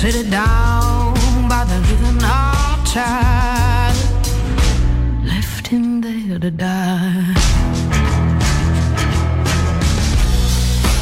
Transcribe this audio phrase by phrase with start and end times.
[0.00, 1.12] Sit it down
[1.48, 3.96] by the living outside.
[5.24, 7.34] Left him there to die.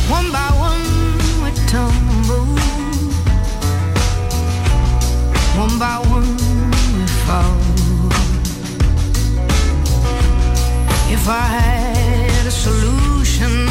[0.08, 0.86] One by one
[1.42, 2.46] we tumble.
[5.60, 6.32] One by one
[6.96, 7.58] we fall.
[11.12, 13.68] If I had a solution,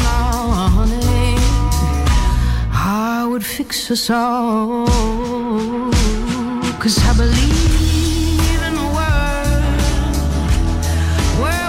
[3.36, 4.86] would fix us all.
[6.80, 9.76] Cause I believe in a world
[11.42, 11.66] where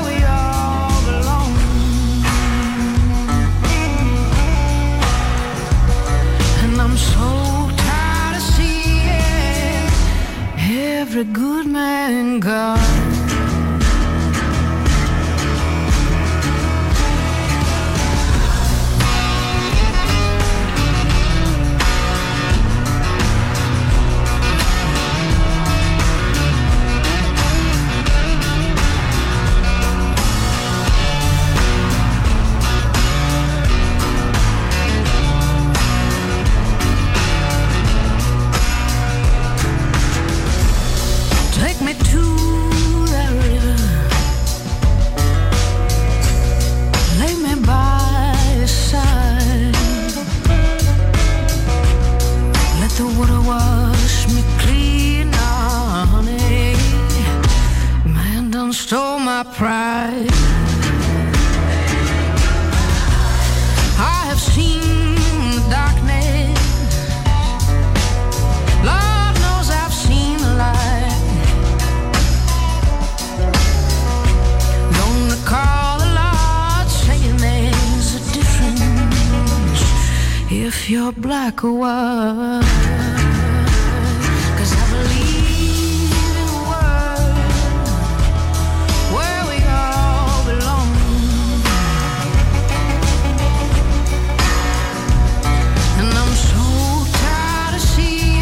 [96.36, 98.42] so tired of seeing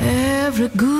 [0.00, 0.99] every good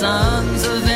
[0.00, 0.95] Sons of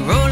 [0.00, 0.23] rolling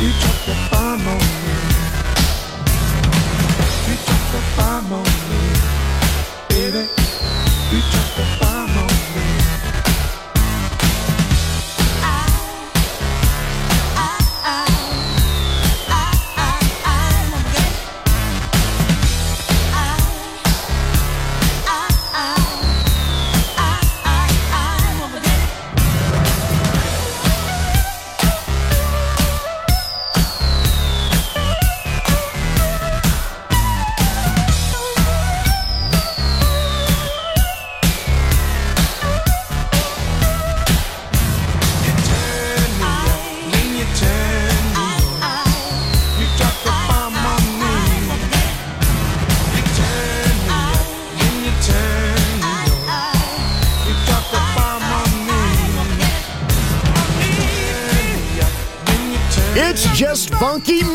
[0.00, 0.29] funky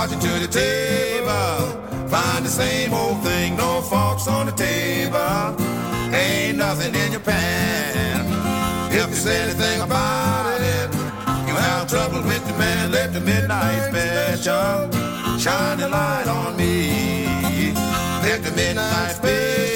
[0.00, 5.54] Marching to the table, find the same old thing, no forks on the table,
[6.14, 8.24] ain't nothing in your pan.
[8.90, 10.88] If you say anything about it,
[11.46, 12.92] you have trouble with the man.
[12.92, 14.90] Let the midnight special
[15.38, 17.74] shine the light on me.
[18.22, 19.69] Let the midnight special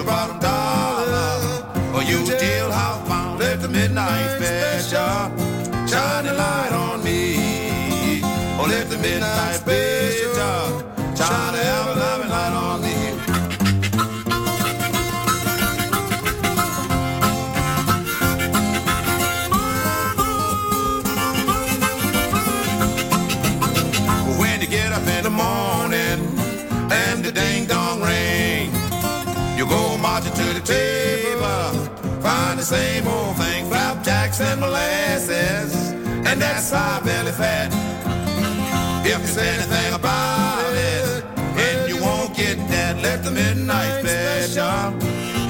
[0.00, 3.38] your bottom dollar, or you jailhouse bound.
[3.38, 5.28] Let the midnight special
[5.86, 8.22] shine the light on me.
[8.58, 10.80] Or let the midnight special
[11.14, 11.89] shine ever
[32.70, 35.90] same old thing, flapjacks and molasses,
[36.28, 37.68] and that's sour belly fat.
[39.04, 41.24] If you say anything about it,
[41.66, 44.86] and you won't get that, let the midnight special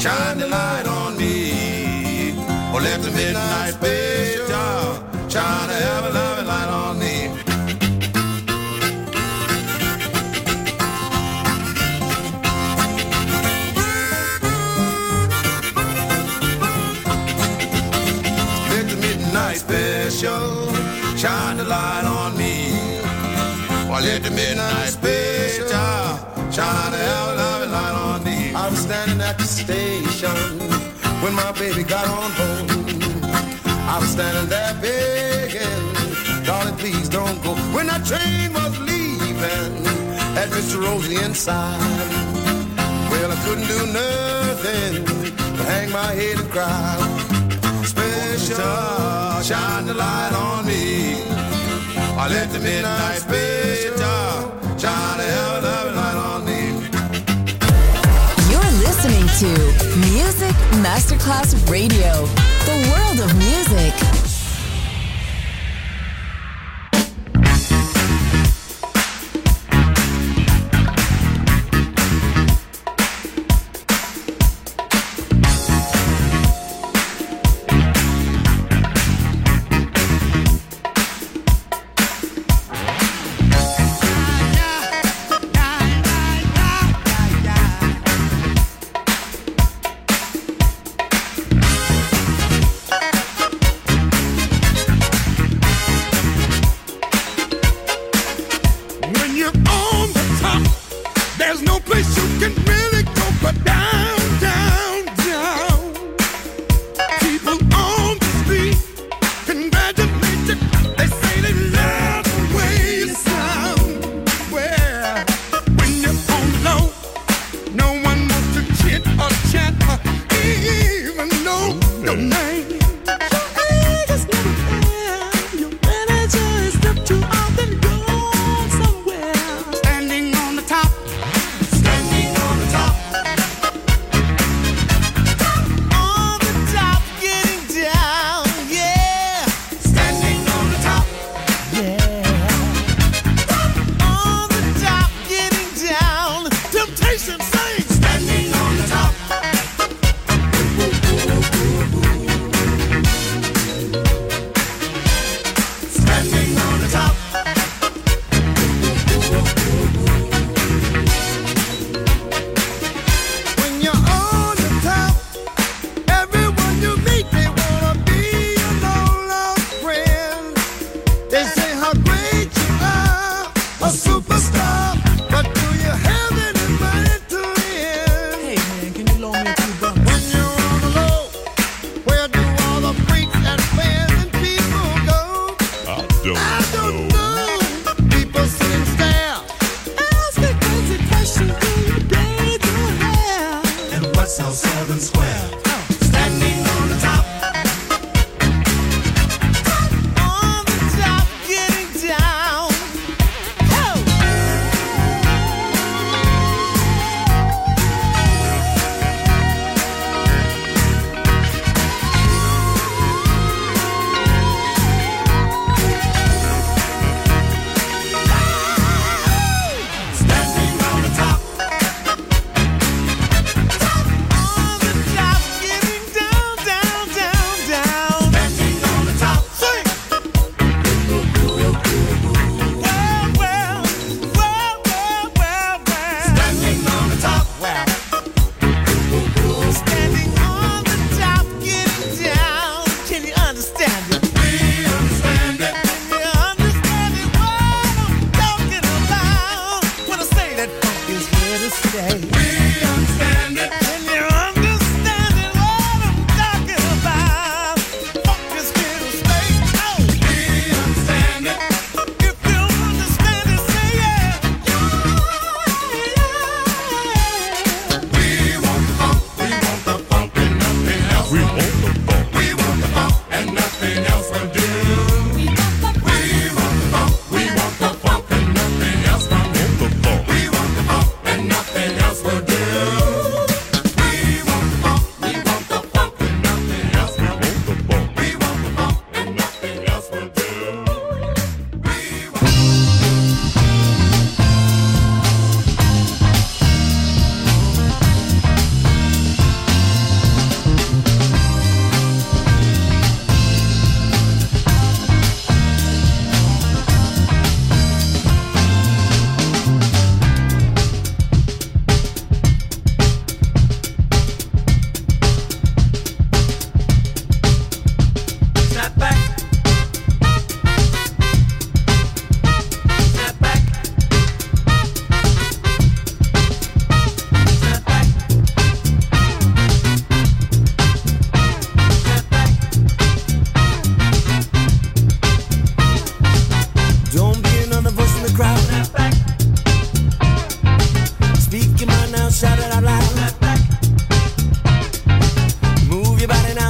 [0.00, 2.32] shine the light on me.
[2.72, 4.82] Or let the midnight special
[5.28, 6.39] shine the ever loving light
[20.10, 20.74] special
[21.16, 22.72] shine the light on me.
[23.88, 25.68] Or let the midnight special
[26.50, 28.52] shine the ever loving light on me.
[28.52, 30.58] I was standing at the station
[31.22, 32.70] when my baby got on board.
[33.64, 37.54] I was standing there begging, darling, please don't go.
[37.74, 39.84] When that train was leaving,
[40.34, 40.82] had Mr.
[40.82, 41.78] Rosie inside.
[43.10, 45.04] Well, I couldn't do nothing
[45.56, 47.39] but hang my head and cry.
[48.50, 51.22] Shine the light on me.
[52.18, 53.22] I let the midnight
[54.78, 56.60] shine ever loving light on me.
[58.50, 59.50] You're listening to
[60.10, 62.26] Music Masterclass Radio,
[62.66, 64.19] the world of music.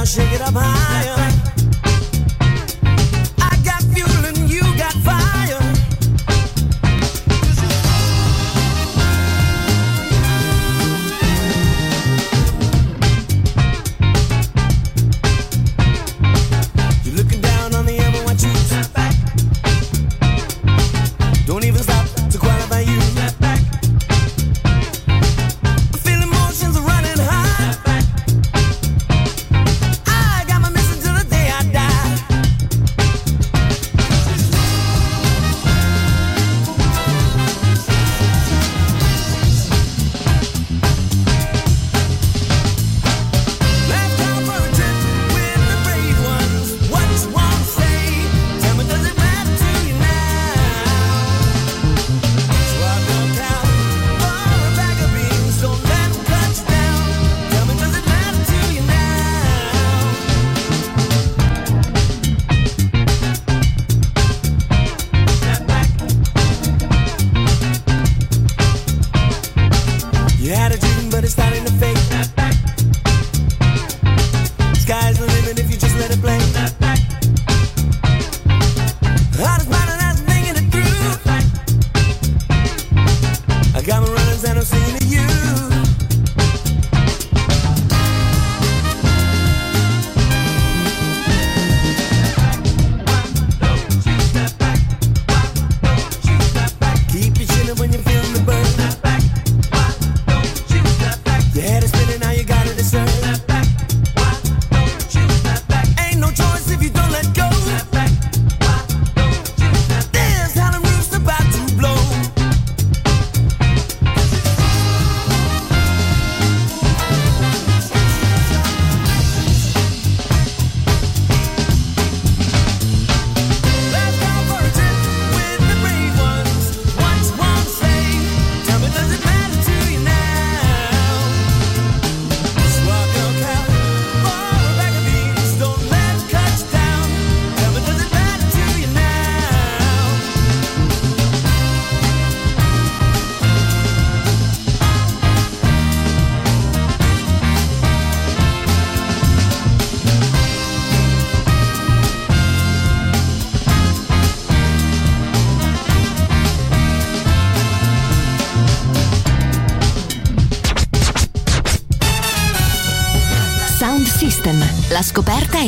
[0.01, 1.30] You it up dream,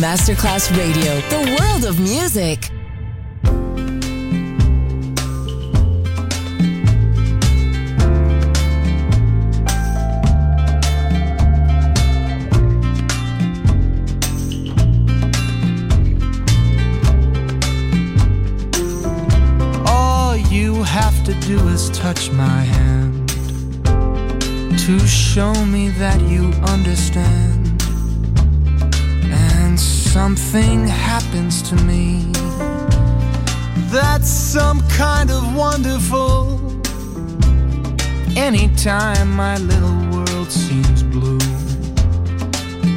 [0.00, 2.70] Masterclass Radio, the world of music.
[19.86, 23.28] All you have to do is touch my hand
[24.78, 27.59] to show me that you understand.
[30.12, 32.24] Something happens to me
[33.92, 36.58] that's some kind of wonderful.
[38.36, 41.38] Anytime my little world seems blue,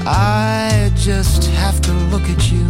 [0.08, 2.66] I just have to look at you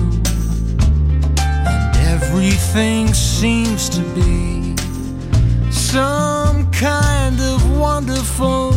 [1.48, 4.76] and everything seems to be
[5.72, 8.74] some kind of wonderful.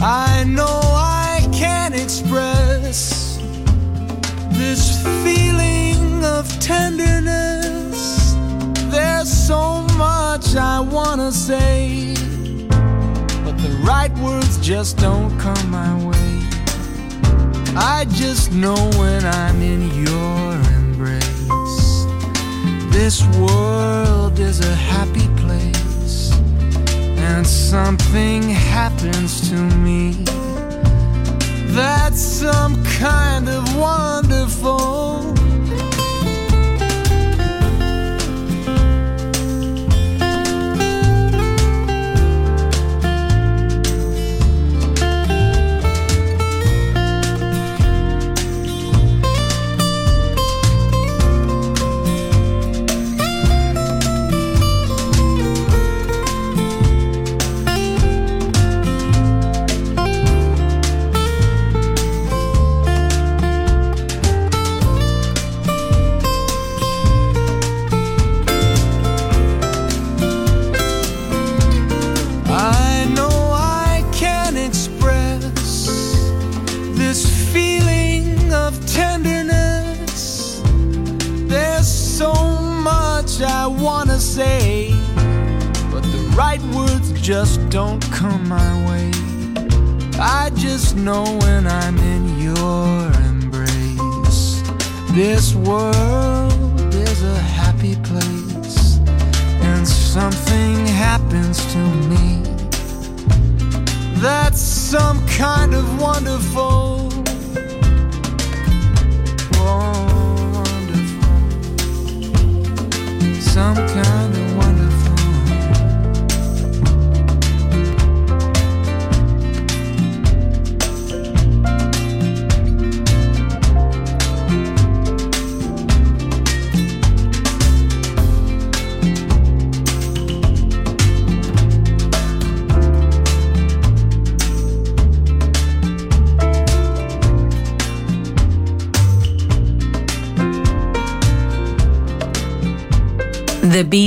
[0.00, 3.19] I know I can't express
[4.60, 8.34] this feeling of tenderness.
[8.92, 12.14] There's so much I wanna say,
[13.44, 16.32] but the right words just don't come my way.
[17.74, 21.88] I just know when I'm in your embrace.
[22.96, 26.32] This world is a happy place,
[27.30, 28.42] and something
[28.74, 29.56] happens to
[29.86, 30.00] me
[31.80, 35.39] that's some kind of wonderful.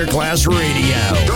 [0.00, 0.89] Masterclass Radio.